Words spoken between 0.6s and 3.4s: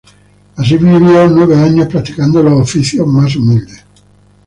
vivió nueve años, practicando los oficios más